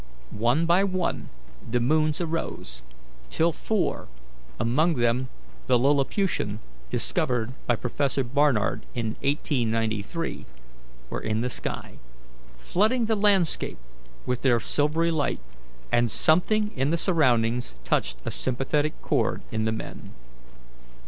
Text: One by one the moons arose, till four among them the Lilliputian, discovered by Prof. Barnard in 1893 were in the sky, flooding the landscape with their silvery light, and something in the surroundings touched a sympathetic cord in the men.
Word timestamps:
One 0.31 0.65
by 0.65 0.83
one 0.83 1.29
the 1.69 1.79
moons 1.79 2.19
arose, 2.19 2.81
till 3.29 3.51
four 3.51 4.07
among 4.59 4.95
them 4.95 5.29
the 5.67 5.77
Lilliputian, 5.77 6.57
discovered 6.89 7.53
by 7.67 7.75
Prof. 7.75 8.17
Barnard 8.33 8.81
in 8.95 9.09
1893 9.21 10.47
were 11.11 11.19
in 11.21 11.41
the 11.41 11.51
sky, 11.51 11.99
flooding 12.57 13.05
the 13.05 13.15
landscape 13.15 13.77
with 14.25 14.41
their 14.41 14.59
silvery 14.59 15.11
light, 15.11 15.39
and 15.91 16.09
something 16.09 16.71
in 16.75 16.89
the 16.89 16.97
surroundings 16.97 17.75
touched 17.83 18.17
a 18.25 18.31
sympathetic 18.31 18.99
cord 19.03 19.43
in 19.51 19.65
the 19.65 19.71
men. 19.71 20.15